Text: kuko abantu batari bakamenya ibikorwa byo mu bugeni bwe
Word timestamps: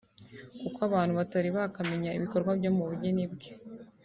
kuko 0.61 0.79
abantu 0.87 1.13
batari 1.19 1.49
bakamenya 1.57 2.09
ibikorwa 2.17 2.51
byo 2.59 2.71
mu 2.75 2.83
bugeni 2.89 3.25
bwe 3.33 3.49